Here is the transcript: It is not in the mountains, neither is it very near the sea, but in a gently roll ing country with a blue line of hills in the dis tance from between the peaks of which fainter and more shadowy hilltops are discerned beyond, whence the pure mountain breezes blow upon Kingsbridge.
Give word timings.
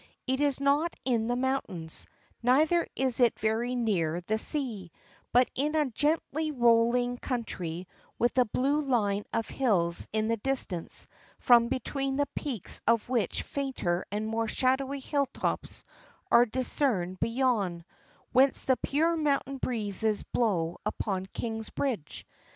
It 0.25 0.41
is 0.41 0.59
not 0.59 0.95
in 1.05 1.27
the 1.27 1.35
mountains, 1.35 2.07
neither 2.41 2.87
is 2.95 3.19
it 3.19 3.37
very 3.39 3.75
near 3.75 4.21
the 4.21 4.39
sea, 4.39 4.91
but 5.31 5.47
in 5.53 5.75
a 5.75 5.91
gently 5.91 6.49
roll 6.49 6.95
ing 6.95 7.19
country 7.19 7.87
with 8.17 8.35
a 8.39 8.45
blue 8.45 8.81
line 8.81 9.25
of 9.31 9.47
hills 9.47 10.07
in 10.11 10.27
the 10.27 10.37
dis 10.37 10.65
tance 10.65 11.05
from 11.37 11.67
between 11.67 12.15
the 12.15 12.25
peaks 12.35 12.81
of 12.87 13.09
which 13.09 13.43
fainter 13.43 14.03
and 14.11 14.25
more 14.25 14.47
shadowy 14.47 14.99
hilltops 15.01 15.83
are 16.31 16.47
discerned 16.47 17.19
beyond, 17.19 17.85
whence 18.31 18.63
the 18.63 18.77
pure 18.77 19.15
mountain 19.15 19.57
breezes 19.59 20.23
blow 20.23 20.79
upon 20.83 21.27
Kingsbridge. 21.27 22.25